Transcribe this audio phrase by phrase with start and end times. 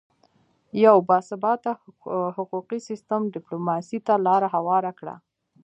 [0.85, 1.71] یو باثباته
[2.37, 5.15] حقوقي سیستم ډیپلوماسي ته لاره هواره کړه